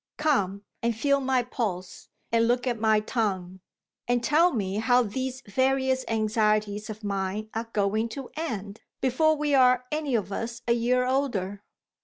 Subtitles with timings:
[0.17, 3.59] Come, and feel my pulse, and look at my tongue
[4.07, 9.53] and tell me how these various anxieties of mine are going to end, before we
[9.53, 11.61] are any of us a year older.